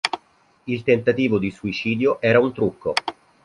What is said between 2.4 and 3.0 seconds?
trucco.